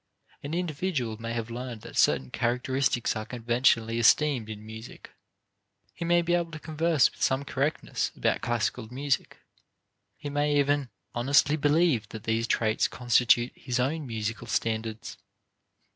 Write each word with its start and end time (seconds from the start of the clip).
An 0.41 0.55
individual 0.55 1.21
may 1.21 1.33
have 1.33 1.51
learned 1.51 1.81
that 1.81 1.95
certain 1.95 2.31
characteristics 2.31 3.15
are 3.15 3.23
conventionally 3.23 3.99
esteemed 3.99 4.49
in 4.49 4.65
music; 4.65 5.11
he 5.93 6.03
may 6.03 6.23
be 6.23 6.33
able 6.33 6.49
to 6.53 6.57
converse 6.59 7.11
with 7.11 7.21
some 7.21 7.45
correctness 7.45 8.11
about 8.15 8.41
classic 8.41 8.79
music; 8.91 9.37
he 10.17 10.27
may 10.27 10.57
even 10.57 10.89
honestly 11.13 11.55
believe 11.55 12.09
that 12.09 12.23
these 12.23 12.47
traits 12.47 12.87
constitute 12.87 13.51
his 13.53 13.79
own 13.79 14.07
musical 14.07 14.47
standards. 14.47 15.19